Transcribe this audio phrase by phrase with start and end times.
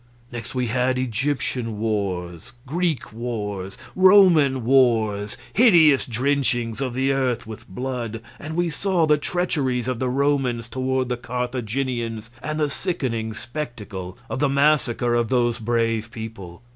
[0.31, 7.67] Next we had Egyptian wars, Greek wars, Roman wars, hideous drenchings of the earth with
[7.67, 13.35] blood; and we saw the treacheries of the Romans toward the Carthaginians, and the sickening
[13.35, 16.63] spectacle of the massacre of those brave people.